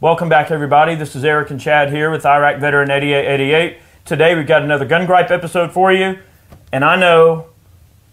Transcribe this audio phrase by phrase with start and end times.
[0.00, 0.94] Welcome back, everybody.
[0.94, 3.78] This is Eric and Chad here with Iraq Veteran 8888.
[4.04, 6.18] Today we've got another Gun Gripe episode for you,
[6.72, 7.46] and I know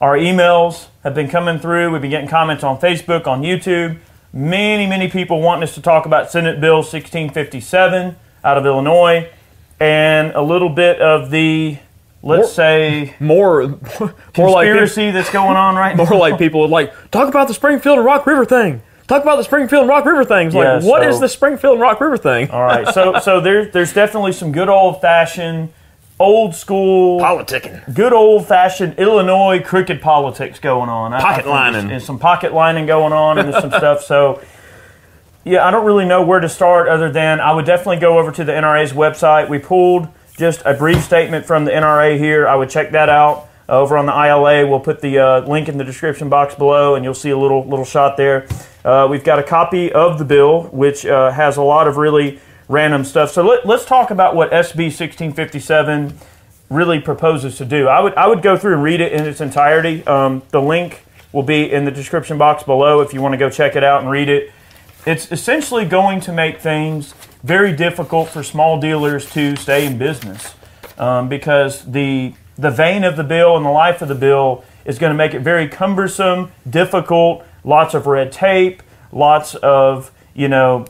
[0.02, 1.92] our emails have been coming through.
[1.92, 4.00] We've been getting comments on Facebook, on YouTube.
[4.34, 9.30] Many, many people wanting us to talk about Senate Bill 1657 out of Illinois,
[9.80, 11.78] and a little bit of the,
[12.24, 13.86] let's More- say, More, more like
[14.34, 16.06] people, conspiracy that's going on right now.
[16.10, 18.82] more like people would like talk about the Springfield and Rock River thing.
[19.08, 20.56] Talk about the Springfield and Rock River things.
[20.56, 22.50] It's Yeah, like, what so- is the Springfield and Rock River thing?
[22.50, 25.70] All right, so so there's there's definitely some good old fashioned,
[26.20, 27.94] old school, Politicking.
[27.94, 31.14] good old fashioned Illinois crooked politics going on.
[31.14, 31.88] I- I Pocket there's- lining.
[31.90, 34.02] There's some pocket lining going on, and some stuff.
[34.02, 34.40] So,
[35.44, 38.32] yeah, I don't really know where to start other than I would definitely go over
[38.32, 39.50] to the NRA's website.
[39.50, 42.48] We pulled just a brief statement from the NRA here.
[42.48, 43.46] I would check that out.
[43.68, 47.04] Over on the ILA, we'll put the uh, link in the description box below, and
[47.04, 48.48] you'll see a little little shot there.
[48.84, 52.40] Uh, we've got a copy of the bill, which uh, has a lot of really
[52.68, 53.32] random stuff.
[53.32, 56.16] So let, let's talk about what SB 1657
[56.70, 57.88] really proposes to do.
[57.88, 60.06] I would I would go through and read it in its entirety.
[60.06, 63.50] Um, the link will be in the description box below if you want to go
[63.50, 64.52] check it out and read it.
[65.08, 70.56] It's essentially going to make things very difficult for small dealers to stay in business
[70.98, 75.00] um, because the the vein of the bill and the life of the bill is
[75.00, 78.82] going to make it very cumbersome, difficult, lots of red tape,
[79.12, 80.86] lots of you know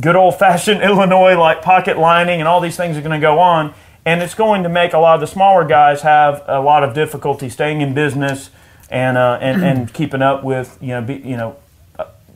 [0.00, 3.38] good old fashioned Illinois like pocket lining and all these things are going to go
[3.38, 3.74] on.
[4.06, 6.92] And it's going to make a lot of the smaller guys have a lot of
[6.94, 8.50] difficulty staying in business
[8.90, 11.56] and uh, and, and keeping up with you know be, you know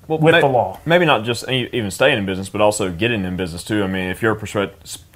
[0.07, 0.81] Well, with may- the law.
[0.87, 3.83] Maybe not just even staying in business, but also getting in business too.
[3.83, 4.71] I mean, if you're a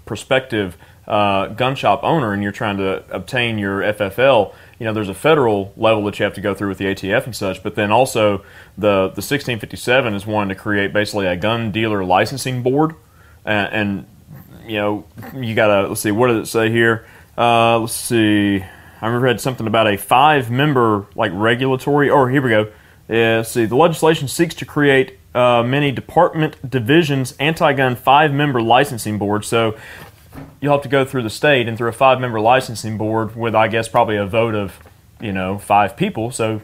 [0.04, 5.08] prospective uh, gun shop owner and you're trying to obtain your FFL, you know, there's
[5.08, 7.62] a federal level that you have to go through with the ATF and such.
[7.62, 8.38] But then also
[8.76, 12.94] the the 1657 is wanting to create basically a gun dealer licensing board,
[13.44, 14.06] and, and
[14.66, 17.06] you know, you gotta let's see, what does it say here?
[17.36, 18.62] Uh, let's see.
[19.00, 22.08] I remember read something about a five member like regulatory.
[22.08, 22.70] Or here we go.
[23.08, 23.66] Yeah, let's see.
[23.66, 29.44] The legislation seeks to create uh, many department divisions anti-gun five-member licensing board.
[29.44, 29.76] So
[30.60, 33.68] you'll have to go through the state and through a five-member licensing board with, I
[33.68, 34.78] guess, probably a vote of,
[35.20, 36.30] you know, five people.
[36.30, 36.62] So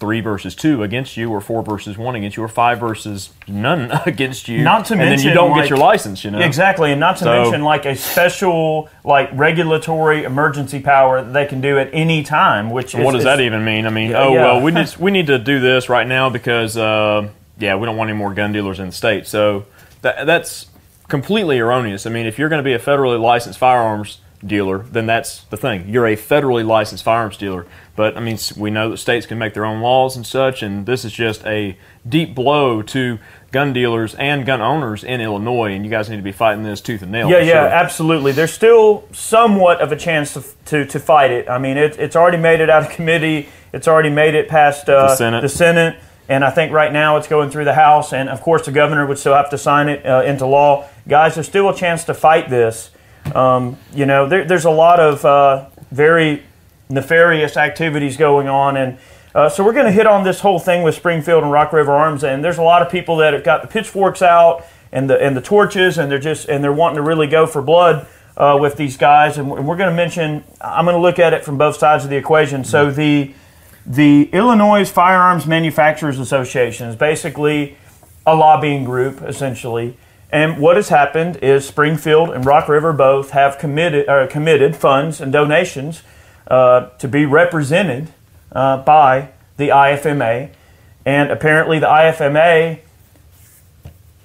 [0.00, 3.90] three versus two against you, or four versus one against you, or five versus none
[4.06, 4.62] against you.
[4.62, 6.24] Not to and then mention, you don't like- get your license.
[6.24, 11.22] You know, Exactly, and not to So- mention like a special like regulatory emergency power
[11.22, 12.70] that they can do at any time.
[12.70, 13.86] Which is, What does is- that even mean?
[13.86, 14.40] I mean, Yeah, oh yeah.
[14.42, 17.28] well, we just we need to do this right now because uh,
[17.58, 19.26] yeah, we don't want any more gun dealers in the state.
[19.28, 19.64] So
[20.02, 20.66] that that's
[21.08, 22.06] completely erroneous.
[22.06, 25.56] I mean, if you're going to be a federally licensed firearms dealer, then that's the
[25.56, 25.88] thing.
[25.88, 27.66] You're a federally licensed firearms dealer.
[27.96, 30.84] But I mean, we know that states can make their own laws and such, and
[30.84, 33.18] this is just a deep blow to
[33.52, 35.72] gun dealers and gun owners in Illinois.
[35.72, 37.30] And you guys need to be fighting this tooth and nail.
[37.30, 37.68] Yeah, yeah, sure.
[37.68, 38.32] absolutely.
[38.32, 41.48] There's still somewhat of a chance to to, to fight it.
[41.48, 43.48] I mean, it, it's already made it out of committee.
[43.72, 45.40] It's already made it past uh, The Senate.
[45.40, 45.96] the Senate,
[46.28, 48.12] and I think right now it's going through the House.
[48.12, 50.88] And of course, the governor would still have to sign it uh, into law.
[51.06, 52.90] Guys, there's still a chance to fight this.
[53.34, 56.42] Um, you know, there, there's a lot of uh, very
[56.88, 58.98] nefarious activities going on, and
[59.34, 61.92] uh, so we're going to hit on this whole thing with Springfield and Rock River
[61.92, 62.22] Arms.
[62.22, 65.36] And there's a lot of people that have got the pitchforks out and the and
[65.36, 68.76] the torches, and they're just and they're wanting to really go for blood uh, with
[68.76, 69.36] these guys.
[69.36, 70.44] And we're, we're going to mention.
[70.60, 72.62] I'm going to look at it from both sides of the equation.
[72.62, 73.34] So the
[73.86, 77.76] the Illinois Firearms Manufacturers Association is basically
[78.26, 79.96] a lobbying group, essentially.
[80.32, 85.20] And what has happened is Springfield and Rock River both have committed uh, committed funds
[85.20, 86.02] and donations
[86.48, 88.08] uh, to be represented
[88.52, 90.50] uh, by the IFMA,
[91.04, 92.80] and apparently the IFMA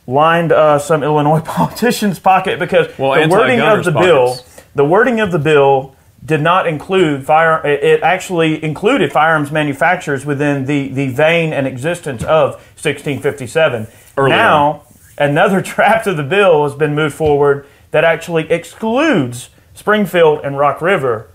[0.07, 4.39] lined uh, some Illinois politicians' pocket because Well, the wording of the bill,
[4.73, 7.65] the wording of the bill did not include fire.
[7.65, 13.87] It actually included firearms manufacturers within the the vein and existence of 1657.
[14.17, 14.83] Early now,
[15.17, 20.81] another draft of the bill has been moved forward that actually excludes Springfield and Rock
[20.81, 21.29] River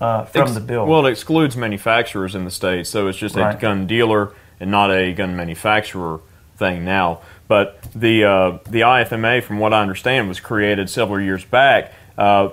[0.00, 0.86] uh, from Ex- the bill.
[0.86, 3.54] Well, it excludes manufacturers in the state, so it's just Right.
[3.56, 6.20] a gun dealer and not a gun manufacturer
[6.56, 7.20] thing now.
[7.48, 12.50] But the uh, the IFMA, from what I understand, was created several years back uh,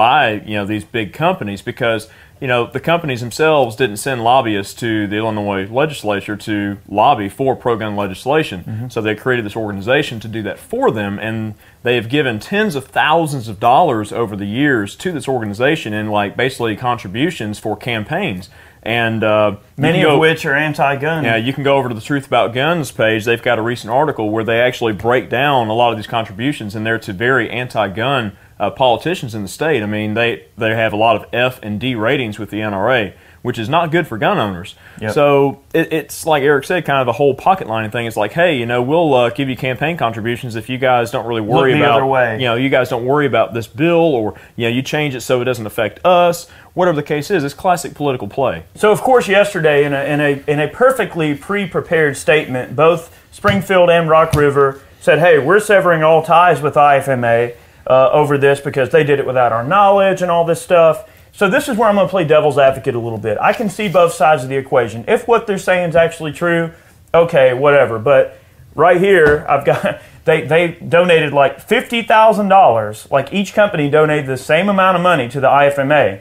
[0.00, 2.08] by you know these big companies because
[2.40, 7.54] you know the companies themselves didn't send lobbyists to the Illinois legislature to lobby for
[7.54, 8.88] pro-gun legislation.
[8.88, 12.76] So they created this organization to do that for them, and they have given tens
[12.76, 17.76] of thousands of dollars over the years to this organization in like basically contributions for
[17.76, 18.48] campaigns.
[18.82, 21.24] And uh, Many go, of which are anti-gun.
[21.24, 23.26] Yeah, you can go over to the Truth About Guns page.
[23.26, 26.74] They've got a recent article where they actually break down a lot of these contributions,
[26.74, 29.82] and they're to very anti-gun uh, politicians in the state.
[29.82, 33.14] I mean, they they have a lot of F and D ratings with the NRA,
[33.40, 34.74] which is not good for gun owners.
[35.00, 35.14] Yep.
[35.14, 38.04] So it, it's like Eric said, kind of the whole pocket lining thing.
[38.04, 41.26] It's like, hey, you know, we'll uh, give you campaign contributions if you guys don't
[41.26, 42.34] really worry the about, other way.
[42.34, 45.22] you know, you guys don't worry about this bill, or you know, you change it
[45.22, 46.46] so it doesn't affect us.
[46.74, 48.64] Whatever the case is, it's classic political play.
[48.74, 53.16] So, of course, yesterday, in a, in a, in a perfectly pre prepared statement, both
[53.32, 57.54] Springfield and Rock River said, hey, we're severing all ties with IFMA
[57.90, 61.10] uh, over this because they did it without our knowledge and all this stuff.
[61.32, 63.36] So, this is where I'm going to play devil's advocate a little bit.
[63.40, 65.04] I can see both sides of the equation.
[65.08, 66.72] If what they're saying is actually true,
[67.12, 67.98] okay, whatever.
[67.98, 68.38] But
[68.74, 70.00] right here, I've got.
[70.26, 75.40] They, they donated like $50,000, like each company donated the same amount of money to
[75.40, 76.20] the IFMA.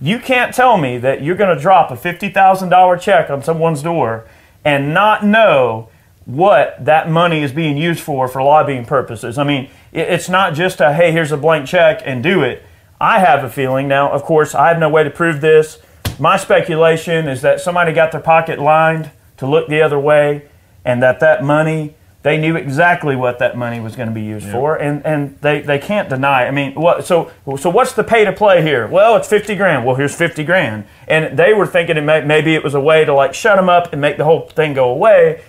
[0.00, 4.24] You can't tell me that you're going to drop a $50,000 check on someone's door
[4.64, 5.88] and not know
[6.24, 9.36] what that money is being used for for lobbying purposes.
[9.36, 12.62] I mean, it's not just a, hey, here's a blank check and do it.
[13.00, 15.78] I have a feeling now, of course, I have no way to prove this.
[16.18, 20.48] My speculation is that somebody got their pocket lined to look the other way
[20.84, 24.46] and that that money they knew exactly what that money was going to be used
[24.50, 26.44] for, and, and they, they can't deny.
[26.44, 26.48] it.
[26.48, 28.86] I mean, what so so what's the pay to play here?
[28.86, 29.86] Well, it's fifty grand.
[29.86, 33.06] Well, here's fifty grand, and they were thinking it may, maybe it was a way
[33.06, 35.42] to like shut them up and make the whole thing go away.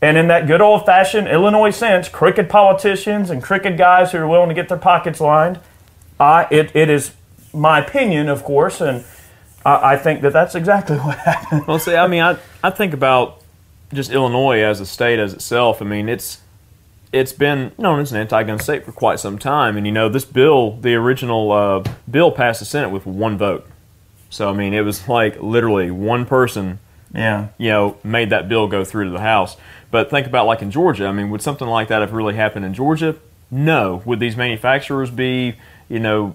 [0.00, 4.28] And in that good old fashioned Illinois sense, crooked politicians and crooked guys who are
[4.28, 5.58] willing to get their pockets lined,
[6.20, 7.12] I it, it is
[7.52, 9.04] my opinion, of course, and
[9.64, 11.66] I, I think that that's exactly what happened.
[11.66, 13.42] Well, see, I mean, I, I think about
[13.92, 15.82] just Illinois as a state as itself.
[15.82, 16.40] I mean, it's
[17.10, 20.26] it's been known as an anti-gun state for quite some time, and you know, this
[20.26, 23.66] bill, the original uh, bill, passed the Senate with one vote.
[24.30, 26.78] So I mean, it was like literally one person,
[27.14, 27.48] Yeah.
[27.56, 29.56] you know, made that bill go through to the House.
[29.90, 31.06] But think about like in Georgia.
[31.06, 33.16] I mean, would something like that have really happened in Georgia?
[33.50, 34.02] No.
[34.04, 35.54] Would these manufacturers be,
[35.88, 36.34] you know,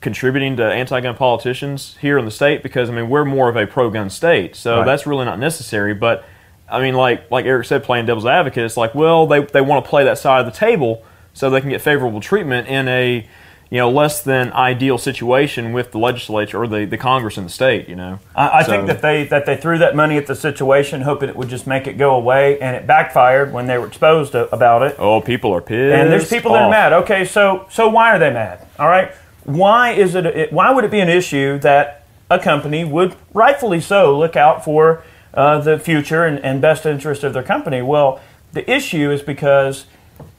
[0.00, 3.66] contributing to anti-gun politicians here in the state because I mean we're more of a
[3.66, 4.86] pro-gun state, so Right.
[4.86, 5.92] that's really not necessary.
[5.92, 6.24] But
[6.70, 9.84] I mean, like like Eric said, playing devil's advocate, it's like well they they want
[9.84, 11.04] to play that side of the table
[11.34, 13.26] so they can get favorable treatment in a
[13.70, 17.50] you know less than ideal situation with the legislature or the, the Congress in the
[17.50, 17.88] state.
[17.88, 20.34] You know, I, I So- think that they that they threw that money at the
[20.34, 23.86] situation, hoping it would just make it go away, and it backfired when they were
[23.86, 24.96] exposed to, about it.
[24.98, 25.94] oh people are pissed.
[25.94, 26.92] And there's people that are mad.
[26.92, 28.66] Okay, so so why are they mad?
[28.78, 29.12] All right,
[29.44, 30.52] why is it?
[30.52, 35.02] why would it be an issue that a company would rightfully so look out for
[35.34, 37.82] uh, the future and, and best interest of their company?
[37.82, 38.20] Well,
[38.52, 39.86] the issue is because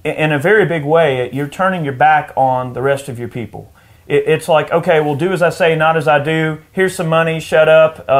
[0.04, 3.72] in a very big way, you're turning your back on the rest of your people.
[4.08, 6.60] It's like, okay, well, do as I say, not as I do.
[6.72, 7.40] Here's some money.
[7.40, 8.04] Shut up.
[8.10, 8.16] Uh, uh,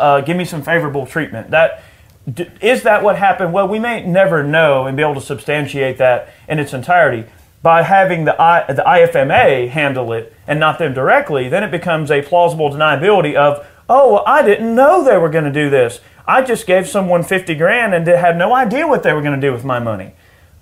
[0.00, 1.50] uh, give me some favorable treatment.
[1.50, 1.82] That
[2.60, 3.52] is that what happened?
[3.52, 7.28] Well, we may never know and be able to substantiate that in its entirety.
[7.62, 12.10] By having the, I, the IFMA handle it and not them directly, then it becomes
[12.10, 16.00] a plausible deniability of, oh, well, I didn't know they were going to do this.
[16.26, 19.46] I just gave someone 50 grand and had no idea what they were going to
[19.46, 20.12] do with my money.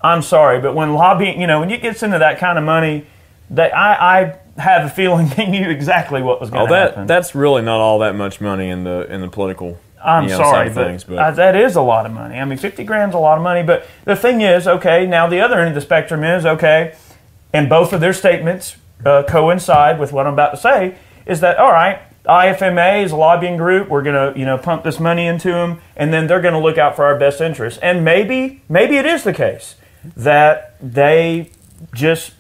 [0.05, 3.07] I'm sorry, but when lobbying, you know, when it gets into that kind of money,
[3.51, 6.91] that I, I have a feeling they knew exactly what was Oh, going to that
[6.91, 7.07] happen.
[7.07, 9.79] that's really not all that much money in the in the political.
[10.05, 12.13] I'm you know, sorry, side of but, things, but uh, that is a lot of
[12.13, 12.39] money.
[12.39, 13.63] I mean, 50 grand's a lot of money.
[13.63, 16.95] But the thing is, okay, now the other end of the spectrum is, okay,
[17.55, 21.57] and both of their statements uh, coincide with what I'm about to say, is that,
[21.57, 23.89] all right, IFMA is a lobbying group.
[23.89, 26.61] We're going to, you know, pump this money into them, and then they're going to
[26.61, 27.81] look out for our best interests.
[27.83, 29.77] And maybe, maybe it is the case
[30.17, 31.51] that they
[31.95, 32.33] just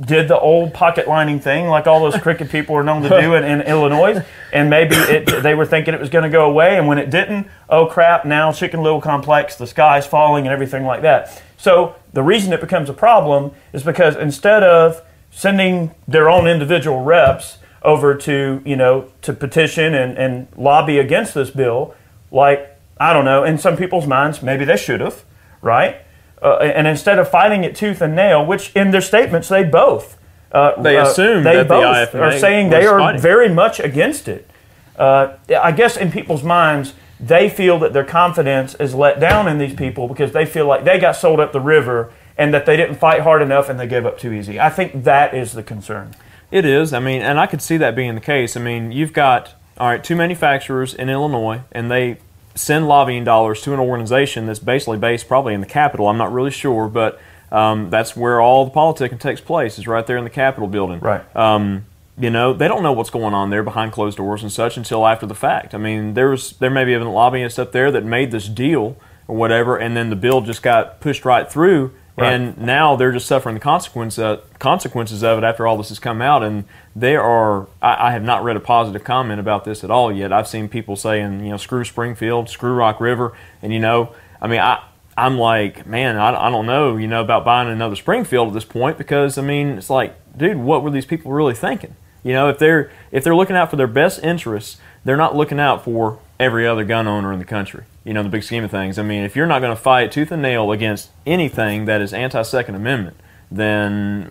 [0.00, 3.34] did the old pocket lining thing like all those cricket people are known to do
[3.34, 6.76] in, in Illinois, and maybe it, they were thinking it was going to go away,
[6.76, 8.24] and when it didn't, oh crap!
[8.24, 11.42] Now Chicken Little complex, the sky's falling, and everything like that.
[11.56, 17.02] So the reason it becomes a problem is because instead of sending their own individual
[17.02, 21.94] reps over to you know to petition and, and lobby against this bill,
[22.30, 25.24] like I don't know, in some people's minds, maybe they should have,
[25.62, 26.02] right?
[26.40, 30.16] Uh, and instead of fighting it tooth and nail, which in their statements they both
[30.52, 33.20] uh, They uh, assume they that the both IFMA are saying they are fighting.
[33.20, 34.48] very much against it.
[34.96, 39.58] Uh, I guess in people's minds, they feel that their confidence is let down in
[39.58, 42.76] these people because they feel like they got sold up the river and that they
[42.76, 44.58] didn't fight hard enough and they gave up too easy.
[44.60, 46.14] I think that is the concern.
[46.50, 46.92] It is.
[46.92, 48.56] I mean, and I could see that being the case.
[48.56, 52.18] I mean, you've got all right, two manufacturers in Illinois, and they
[52.58, 56.08] send lobbying dollars to an organization that's basically based probably in the Capitol.
[56.08, 59.78] I'm not really sure, but um, that's where all the politicking takes place.
[59.78, 61.00] Is right there in the Capitol building.
[61.00, 61.24] Right.
[61.36, 61.86] Um,
[62.18, 65.06] you know, they don't know what's going on there behind closed doors and such until
[65.06, 65.72] after the fact.
[65.74, 68.96] I mean, there was there may be a lobbyist up there that made this deal
[69.28, 72.32] or whatever, and then the bill just got pushed right through, Right.
[72.32, 76.00] and now they're just suffering the consequence uh, consequences of it after all this has
[76.00, 76.42] come out.
[76.42, 76.64] And
[77.00, 77.68] they are.
[77.80, 80.32] I, I have not read a positive comment about this at all yet.
[80.32, 84.48] I've seen people saying, you know, screw Springfield, screw Rock River, and you know, I
[84.48, 84.84] mean, I.
[85.16, 88.64] I'm like, man, I, I don't know, you know, about buying another Springfield at this
[88.64, 91.96] point because I mean, it's like, dude, what were these people really thinking?
[92.22, 95.58] You know, if they're if they're looking out for their best interests, they're not looking
[95.58, 97.84] out for every other gun owner in the country.
[98.04, 98.98] You know, the big scheme of things.
[98.98, 102.12] I mean, if you're not going to fight tooth and nail against anything that is
[102.12, 103.16] anti Second Amendment,
[103.50, 104.24] then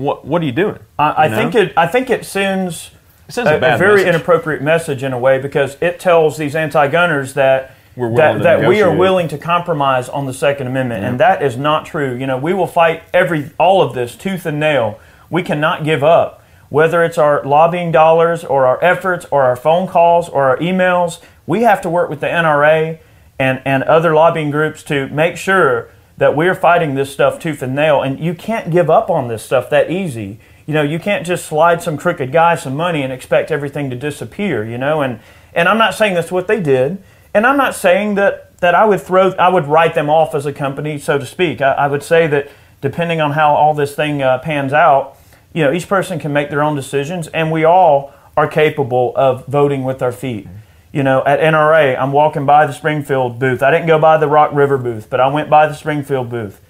[0.00, 0.78] what what are you doing?
[0.98, 1.36] I, I You know?
[1.36, 1.72] think it.
[1.76, 2.90] I think it sends
[3.28, 4.14] It sends a, a, bad very message.
[4.14, 7.74] inappropriate message in a way because it tells these anti-gunners that
[8.16, 11.84] that, that we are willing to compromise on the Second Amendment, and that is not
[11.84, 12.14] true.
[12.14, 14.98] You know, we will fight every all of this tooth and nail.
[15.30, 19.88] We cannot give up, whether it's our lobbying dollars or our efforts or our phone
[19.88, 21.20] calls or our emails.
[21.46, 23.00] We have to work with the NRA
[23.38, 27.74] and and other lobbying groups to make sure that we're fighting this stuff tooth and
[27.74, 28.02] nail.
[28.02, 30.38] And you can't give up on this stuff that easy.
[30.66, 33.96] You know, you can't just slide some crooked guy some money and expect everything to
[33.96, 34.64] disappear.
[34.64, 35.20] You know, and
[35.54, 38.84] and I'm not saying that's what they did, and I'm not saying that that I
[38.84, 41.62] would throw I would write them off as a company, so to speak.
[41.62, 45.16] I, I would say that depending on how all this thing uh, pans out,
[45.52, 49.46] you know, each person can make their own decisions, and we all are capable of
[49.46, 50.46] voting with our feet.
[50.92, 53.62] You know, at NRA, I'm walking by the Springfield booth.
[53.62, 56.60] I didn't go by the Rock River booth, but I went by the Springfield booth.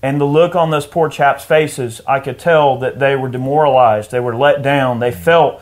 [0.00, 4.10] And the look on those poor chaps' faces, I could tell that they were demoralized.
[4.10, 5.00] They were let down.
[5.00, 5.60] They felt,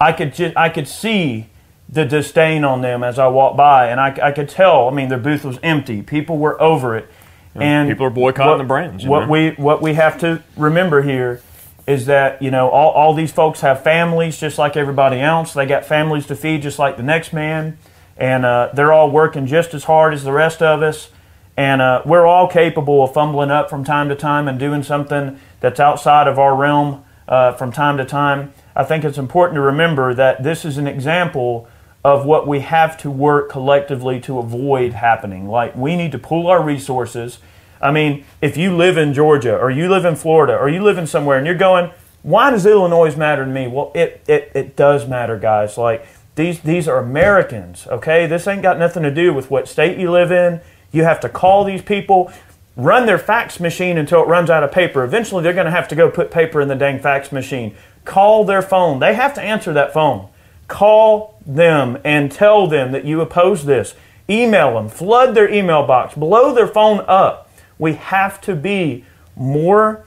[0.00, 1.46] I could just, I could see
[1.88, 4.88] the disdain on them as I walked by, and I, I could tell.
[4.88, 6.00] I mean, their booth was empty.
[6.02, 7.06] People were over it,
[7.54, 9.28] and people are boycotting what- the brands, What know?
[9.28, 11.42] we what we have to remember here
[11.86, 15.52] is that you know all, all these folks have families just like everybody else.
[15.52, 17.78] They got families to feed just like the next man,
[18.16, 21.10] and uh, they're all working just as hard as the rest of us.
[21.56, 25.38] And uh, we're all capable of fumbling up from time to time and doing something
[25.60, 28.54] that's outside of our realm uh, from time to time.
[28.74, 31.68] I think it's important to remember that this is an example
[32.04, 35.46] of what we have to work collectively to avoid happening.
[35.46, 37.38] Like, we need to pool our resources.
[37.82, 40.98] I mean, if you live in Georgia or you live in Florida or you live
[40.98, 41.90] in somewhere and you're going,
[42.22, 43.66] why does Illinois matter to me?
[43.66, 45.76] Well, it, it, it does matter, guys.
[45.76, 48.26] Like, these, these are Americans, okay?
[48.26, 50.60] This ain't got nothing to do with what state you live in.
[50.92, 52.32] You have to call these people,
[52.76, 55.02] run their fax machine until it runs out of paper.
[55.02, 57.74] Eventually, they're going to have to go put paper in the dang fax machine.
[58.04, 59.00] Call their phone.
[59.00, 60.28] They have to answer that phone.
[60.68, 63.94] Call them and tell them that you oppose this.
[64.30, 67.41] Email them, flood their email box, blow their phone up.
[67.82, 70.04] We have to be more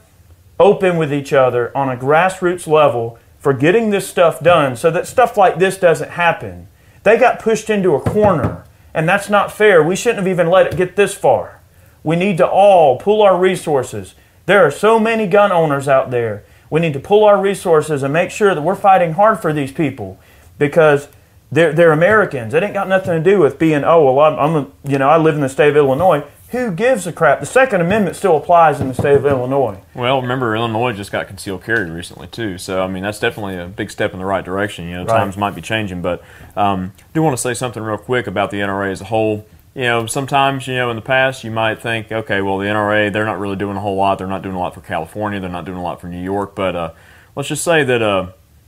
[0.62, 5.08] open with each other on a grassroots level for getting this stuff done so that
[5.08, 6.70] stuff like this doesn't happen.
[7.04, 8.64] They got pushed into a corner,
[8.94, 9.84] and that's not fair.
[9.84, 11.60] We shouldn't have even let it get this far.
[12.02, 14.16] We need to all pool our resources.
[14.46, 16.46] There are so many gun owners out there.
[16.70, 19.74] We need to pool our resources and make sure that we're fighting hard for these
[19.74, 20.18] people
[20.58, 21.10] because
[21.52, 22.54] they're, they're Americans.
[22.54, 25.18] It ain't got nothing to do with being, oh, well, I'm, I'm you know, I
[25.18, 26.24] live in the state of Illinois.
[26.50, 27.40] Who gives a crap?
[27.40, 29.80] The Second Amendment still applies in the state of Illinois.
[29.96, 33.66] Well, remember Illinois just got concealed carry recently too, so I mean that's definitely a
[33.68, 34.86] big step in the right direction.
[34.86, 35.18] You know, Right.
[35.18, 36.22] times might be changing, but
[36.56, 39.46] um, do want to say something real quick about the NRA as a whole.
[39.74, 43.12] You know, sometimes you know in the past you might think, okay, well the NRA
[43.12, 44.20] they're not really doing a whole lot.
[44.20, 45.40] They're not doing a lot for California.
[45.40, 46.56] They're not doing a lot for New York.
[46.56, 46.92] But uh,
[47.36, 48.28] let's just say that uh,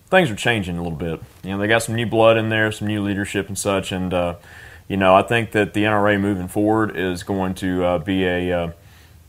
[0.10, 1.22] things are changing a little bit.
[1.44, 4.14] You know, they got some new blood in there, some new leadership and such, and
[4.14, 4.36] uh,
[4.88, 8.52] you know I think that the NRA moving forward is going to uh, be a
[8.52, 8.72] uh,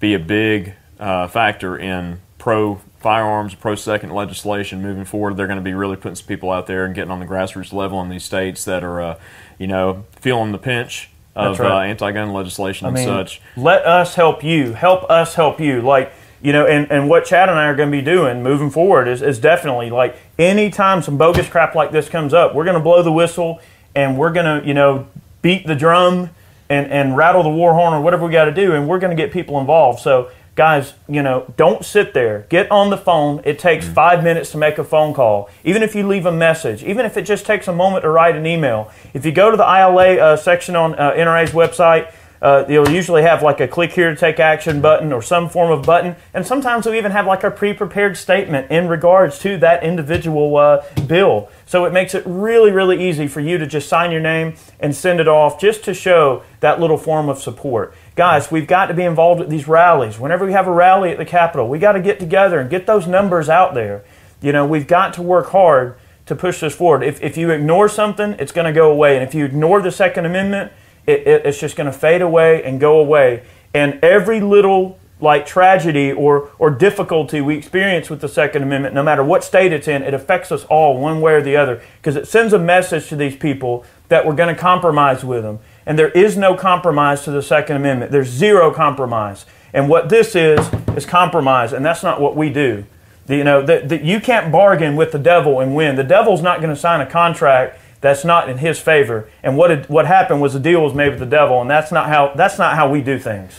[0.00, 5.36] be a big uh, factor in pro firearms, pro second legislation moving forward.
[5.36, 7.72] They're going to be really putting some people out there and getting on the grassroots
[7.72, 9.18] level in these states that are, uh,
[9.58, 11.70] you know, feeling the pinch of right.
[11.70, 13.40] uh, anti-gun legislation I and mean, such.
[13.56, 14.72] let us help you.
[14.72, 15.80] Help us help you.
[15.80, 16.12] Like,
[16.42, 19.06] you know, and, and what Chad and I are going to be doing moving forward
[19.06, 22.82] is, is definitely like anytime some bogus crap like this comes up, we're going to
[22.82, 23.60] blow the whistle
[23.94, 25.06] and we're going to, you know,
[25.42, 26.30] beat the drum
[26.68, 28.74] and, and rattle the war horn or whatever we got to do.
[28.74, 30.00] And we're going to get people involved.
[30.00, 32.46] So, guys, you know, don't sit there.
[32.48, 33.40] Get on the phone.
[33.44, 35.48] It takes five minutes to make a phone call.
[35.64, 38.36] Even if you leave a message, even if it just takes a moment to write
[38.36, 38.90] an email.
[39.14, 43.22] If you go to the ILA uh, section on uh, NRA's website, uh, they'll usually
[43.22, 46.16] have like a click here to take action button or some form of button.
[46.32, 50.56] And sometimes they'll even have like a pre prepared statement in regards to that individual
[50.56, 51.48] uh, bill.
[51.66, 54.94] So it makes it really, really easy for you to just sign your name and
[54.94, 57.94] send it off just to show that little form of support.
[58.14, 60.18] Guys, we've got to be involved with these rallies.
[60.18, 62.86] Whenever we have a rally at the Capitol, we got to get together and get
[62.86, 64.04] those numbers out there.
[64.40, 67.02] You know, we've got to work hard to push this forward.
[67.02, 69.16] If, if you ignore something, it's going to go away.
[69.16, 70.72] And if you ignore the Second Amendment,
[71.08, 73.42] it, it, it's just going to fade away and go away.
[73.72, 79.02] And every little like tragedy or, or difficulty we experience with the Second Amendment, no
[79.02, 82.14] matter what state it's in, it affects us all one way or the other because
[82.14, 85.58] it sends a message to these people that we're going to compromise with them.
[85.86, 88.12] And there is no compromise to the Second Amendment.
[88.12, 89.46] There's zero compromise.
[89.72, 92.84] And what this is, is compromise, and that's not what we do.
[93.28, 95.96] You know, that you can't bargain with the devil and win.
[95.96, 99.28] The devil's not going to sign a contract that's not in his favor.
[99.42, 101.90] And what had, what happened was the deal was made with the devil, and that's
[101.92, 103.52] not how that's not how we do things.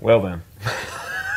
[0.00, 0.42] Well then,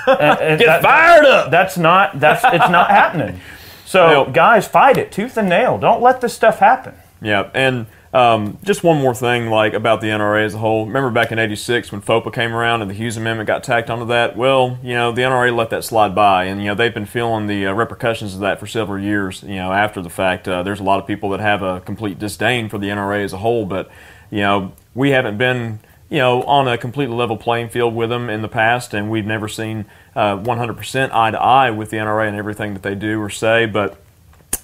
[0.07, 1.51] And- and get that- fired up.
[1.51, 3.39] That's not that's it's not happening.
[3.85, 5.77] So Now- guys, fight it tooth and nail.
[5.77, 6.93] Don't let this stuff happen.
[7.21, 10.85] Yeah, and um, just one more thing, like about the NRA as a whole.
[10.85, 14.05] Remember back in '86 when FOPA came around and the Hughes Amendment got tacked onto
[14.05, 14.37] that?
[14.37, 17.47] Well, you know, the NRA let that slide by, and you know they've been feeling
[17.47, 19.43] the uh, repercussions of that for several years.
[19.43, 22.17] You know, after the fact, uh, there's a lot of people that have a complete
[22.17, 23.89] disdain for the NRA as a whole, but
[24.31, 28.29] you know, we haven't been you know, on a completely level playing field with them
[28.29, 29.85] in the past, and we've never seen
[30.15, 33.65] uh, 100% eye to eye with the NRA and everything that they do or say.
[33.65, 33.99] But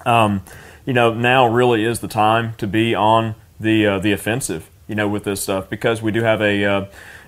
[0.06, 0.42] um,
[0.86, 4.70] you know, now really is the time to be on the uh, the offensive.
[4.88, 6.64] You know, with this stuff because we do have a.
[6.66, 6.86] Uh,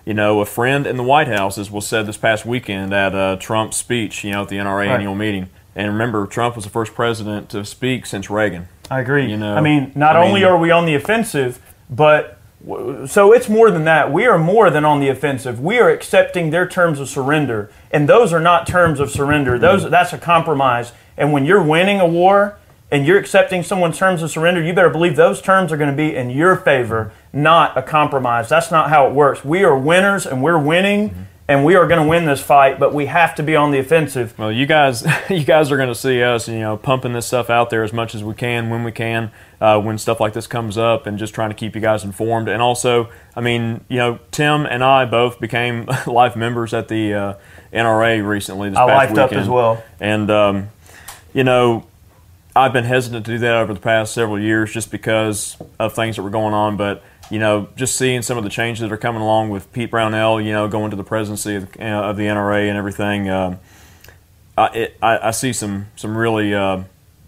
[0.07, 3.15] you know, a friend in the White House, as was said this past weekend at
[3.15, 4.89] uh, Trump's speech, you know, at the NRA Right.
[4.89, 5.49] annual meeting.
[5.75, 8.67] And remember, Trump was the first president to speak since Reagan.
[8.91, 9.25] I agree.
[9.27, 11.59] You know, I mean, not I mean- only are we on the offensive,
[11.89, 14.11] but w- so it's more than that.
[14.13, 15.59] We are more than on the offensive.
[15.59, 19.57] We are accepting their terms of surrender, and those are not terms of surrender.
[19.57, 20.91] Those that's a compromise.
[21.17, 22.57] And when you're winning a war
[22.95, 25.95] and you're accepting someone's terms of surrender, you better believe those terms are going to
[25.95, 28.47] be in your favor, not a compromise.
[28.47, 29.43] That's not how it works.
[29.43, 31.27] We are winners, and we're winning.
[31.47, 33.77] And we are going to win this fight, but we have to be on the
[33.77, 34.33] offensive.
[34.39, 37.49] Well, you guys, you guys are going to see us, you know, pumping this stuff
[37.49, 40.47] out there as much as we can when we can, uh, when stuff like this
[40.47, 42.47] comes up, and just trying to keep you guys informed.
[42.47, 47.13] And also, I mean, you know, Tim and I both became life members at the
[47.13, 47.33] uh,
[47.73, 48.69] NRA recently.
[48.69, 49.41] This I past lifed up weekend.
[49.43, 49.83] as well.
[49.99, 50.69] And um,
[51.33, 51.85] you know,
[52.55, 56.15] I've been hesitant to do that over the past several years just because of things
[56.15, 56.77] that were going on.
[56.77, 59.91] But you know, just seeing some of the changes that are coming along with Pete
[59.91, 63.29] Brownell, you know, going to the presidency of, the- uh, of the NRA and everything,
[63.29, 63.59] um,
[64.57, 66.83] I, it, I, I see some some really uh,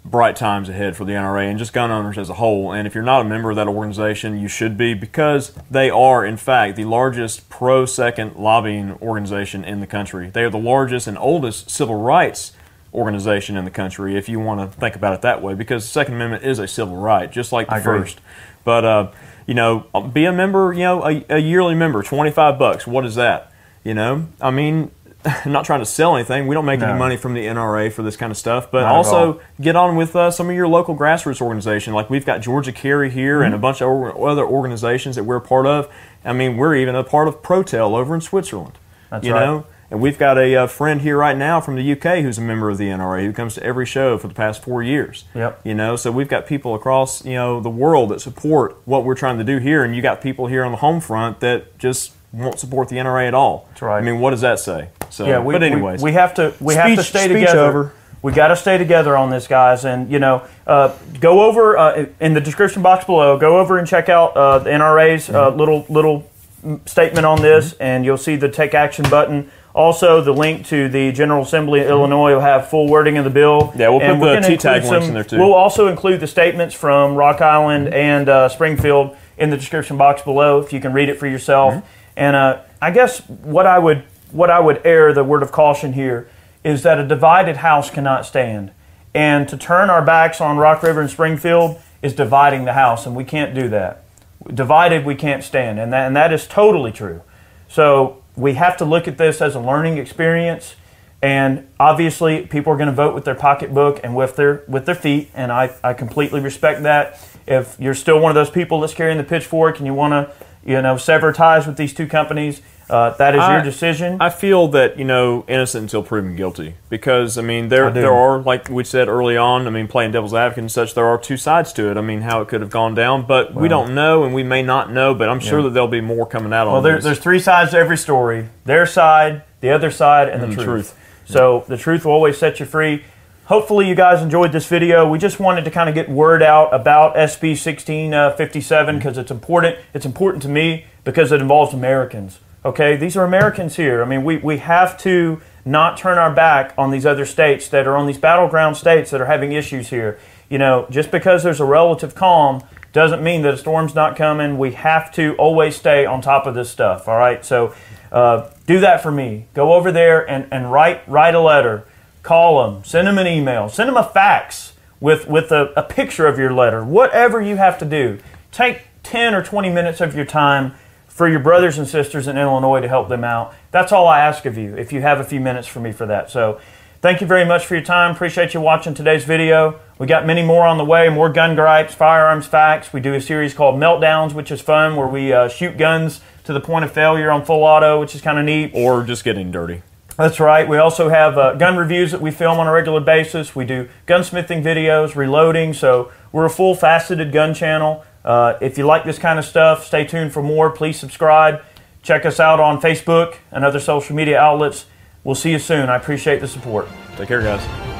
[0.06, 2.72] bright times ahead for the NRA and just gun owners as a whole.
[2.72, 6.26] And if you're not a member of that organization, you should be because they are,
[6.26, 10.30] in fact, the largest pro second lobbying organization in the country.
[10.30, 12.54] They are the largest and oldest civil rights
[12.93, 15.89] organization in the country, if you want to think about it that way, because the
[15.89, 18.00] Second Amendment is a civil right, just like the I agree.
[18.00, 18.21] first.
[18.63, 19.12] But uh,
[19.45, 19.82] you know,
[20.13, 20.73] be a member.
[20.73, 22.86] You know, a, a yearly member, twenty five bucks.
[22.88, 23.52] What is that?
[23.84, 24.91] You know, I mean,
[25.23, 26.47] I'm not trying to sell anything.
[26.47, 26.89] We don't make No.
[26.89, 28.69] any money from the NRA for this kind of stuff.
[28.69, 31.93] But Not also get on with uh, some of your local grassroots organization.
[31.93, 33.45] Like we've got Georgia Carry here Mm-hmm.
[33.45, 35.89] and a bunch of other organizations that we're a part of.
[36.26, 38.73] I mean, we're even a part of ProTell over in Switzerland.
[39.10, 39.45] That's you right.
[39.45, 39.65] know.
[39.89, 42.69] And we've got a, uh friend here right now from the UK who's a member
[42.69, 45.23] of the NRA who comes to every show for the past four years.
[45.34, 45.62] Yep.
[45.63, 49.15] You know, so we've got people across you know the world that support what we're
[49.15, 52.13] trying to do here, and you got people here on the home front that just
[52.34, 53.65] won't support the NRA at all.
[53.69, 53.97] That's right.
[53.97, 54.89] I mean, what does that say?
[55.10, 57.34] So, Yeah, we, but we- anyways, we, have to we have to Speech- stay speech
[57.47, 57.60] together.
[57.62, 57.93] over.
[58.21, 59.86] We got to stay together on this, guys.
[59.86, 63.38] And you know, uh, go over uh, in the description box below.
[63.38, 65.58] Go over and check out uh, the NRA's uh, Mm-hmm.
[65.60, 66.30] little little
[66.65, 69.50] mm, statement on this, and you'll see the take action button.
[69.78, 73.30] Also, the link to the General Assembly of Illinois will have full wording of the
[73.30, 73.62] bill.
[73.62, 73.80] Mm-hmm.
[73.80, 75.38] Yeah, we'll And put the T-tag links some- in there, too.
[75.38, 80.24] We'll also include the statements from Rock Island and uh, Springfield in the description box
[80.24, 81.76] below, if you can read it for yourself.
[81.76, 81.86] Mm-hmm.
[82.18, 85.94] And uh, I guess what I would what I would err the word of caution
[85.94, 86.28] here
[86.63, 88.72] is that a divided house cannot stand,
[89.13, 93.16] and to turn our backs on Rock River and Springfield is dividing the house, and
[93.16, 94.04] we can't do that.
[94.52, 97.22] Divided, we can't stand, and that and that is totally true.
[97.70, 100.76] So we have to look at this as a learning experience.
[101.21, 104.95] And obviously, people are going to vote with their pocketbook and with their with their
[104.95, 107.19] feet, and I, I completely respect that.
[107.47, 110.36] If you're still one of those people that's carrying the pitchfork and you want to,
[110.63, 114.17] you know, sever ties with these two companies, uh, that is I- your decision.
[114.21, 118.13] I feel that you know innocent until proven guilty because I mean there I there
[118.13, 119.67] are like we said early on.
[119.67, 120.93] I mean playing devil's advocate and such.
[120.93, 121.97] There are two sides to it.
[121.97, 124.62] I mean how it could have gone down, but we don't know and we may
[124.62, 125.13] not know.
[125.13, 127.71] But I'm sure that there'll be more coming out well, on there, there's three sides
[127.71, 130.93] to every story: their side, the other side, and the And the truth.
[130.93, 131.00] truth.
[131.26, 133.04] So the truth will always set you free.
[133.45, 135.10] Hopefully, you guys enjoyed this video.
[135.10, 139.21] We just wanted to kind of get word out about SB 1657 uh, because mm.
[139.21, 139.78] it's important.
[139.93, 142.39] It's important to me because it involves Americans.
[142.68, 144.04] Okay, these are Americans here.
[144.04, 147.88] I mean, we, we have to not turn our back on these other states that
[147.88, 150.20] are on these battleground states that are having issues here.
[150.50, 154.58] You know, just because there's a relative calm doesn't mean that a storm's not coming.
[154.58, 157.08] We have to always stay on top of this stuff.
[157.08, 157.74] All right, so
[158.12, 159.46] uh, do that for me.
[159.54, 161.86] Go over there and, and write write a letter,
[162.22, 166.28] call them, send them an email, send them a fax with with a, a picture
[166.28, 166.84] of your letter.
[166.84, 168.20] Whatever you have to do,
[168.52, 170.74] take ten or twenty minutes of your time
[171.18, 173.52] for your brothers and sisters in Illinois to help them out.
[173.72, 174.78] That's all I ask of you.
[174.78, 176.62] If you have a few minutes for me for that, so.
[177.00, 178.16] Thank you very much for your time.
[178.16, 179.80] Appreciate you watching today's video.
[180.00, 182.92] We got many more on the way, more gun gripes, firearms facts.
[182.92, 186.54] We do a series called Meltdowns, which is fun, where we uh, shoot guns to
[186.54, 188.72] the point of failure on full auto, which is kind of neat.
[188.74, 189.84] Or just getting dirty.
[190.18, 190.68] That's right.
[190.68, 193.56] We also have uh, gun reviews that we film on a regular basis.
[193.56, 195.74] We do gunsmithing videos, reloading.
[195.74, 198.04] So we're a full faceted gun channel.
[198.28, 200.70] Uh, if you like this kind of stuff, stay tuned for more.
[200.70, 201.62] Please subscribe.
[202.04, 204.86] Check us out on Facebook and other social media outlets.
[205.24, 205.90] We'll see you soon.
[205.90, 206.90] I appreciate the support.
[207.16, 207.97] Take care, guys.